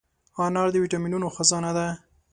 [0.45, 1.87] انار د ویټامینونو خزانه ده.